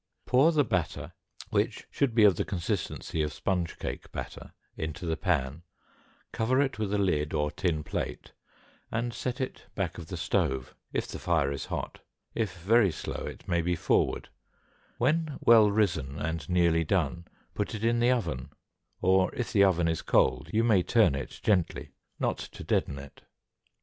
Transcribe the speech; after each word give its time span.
Pour 0.25 0.51
the 0.51 0.63
batter 0.63 1.11
(which 1.51 1.85
should 1.91 2.15
be 2.15 2.23
of 2.23 2.35
the 2.35 2.43
consistency 2.43 3.21
of 3.21 3.31
sponge 3.31 3.77
cake 3.77 4.11
batter) 4.11 4.53
into 4.75 5.05
the 5.05 5.15
pan, 5.15 5.61
cover 6.31 6.59
it 6.59 6.79
with 6.79 6.91
a 6.91 6.97
lid 6.97 7.35
or 7.35 7.51
tin 7.51 7.83
plate, 7.83 8.31
and 8.91 9.13
set 9.13 9.39
it 9.39 9.67
back 9.75 9.99
of 9.99 10.07
the 10.07 10.17
stove 10.17 10.73
if 10.91 11.07
the 11.07 11.19
fire 11.19 11.51
is 11.51 11.67
hot 11.67 11.99
if 12.33 12.63
very 12.63 12.89
slow 12.91 13.27
it 13.27 13.47
may 13.47 13.61
be 13.61 13.75
forward; 13.75 14.29
when 14.97 15.37
well 15.39 15.69
risen 15.69 16.17
and 16.17 16.49
near 16.49 16.83
done, 16.83 17.27
put 17.53 17.75
it 17.75 17.83
in 17.83 17.99
the 17.99 18.09
oven, 18.09 18.49
or 19.03 19.29
if 19.35 19.53
the 19.53 19.63
oven 19.63 19.87
is 19.87 20.01
cold 20.01 20.49
you 20.51 20.63
may 20.63 20.81
turn 20.81 21.13
it 21.13 21.39
gently, 21.43 21.91
not 22.19 22.39
to 22.39 22.63
deaden 22.63 22.97
it. 22.97 23.21